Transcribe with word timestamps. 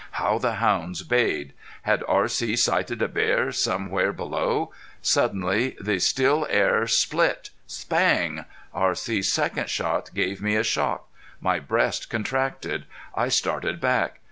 How 0.13 0.39
the 0.39 0.53
hounds 0.55 1.03
bayed! 1.03 1.53
Had 1.83 2.03
R.C. 2.07 2.55
sighted 2.55 3.03
a 3.03 3.07
bear 3.07 3.51
somewhere 3.51 4.11
below? 4.11 4.73
Suddenly 5.03 5.77
the 5.79 5.99
still 5.99 6.47
air 6.49 6.87
split 6.87 7.51
spang! 7.67 8.45
R.C.'s 8.73 9.31
second 9.31 9.69
shot 9.69 10.09
gave 10.15 10.41
me 10.41 10.55
a 10.55 10.63
shock. 10.63 11.07
My 11.39 11.59
breast 11.59 12.09
contracted. 12.09 12.85
I 13.13 13.27
started 13.27 13.79
back. 13.79 14.19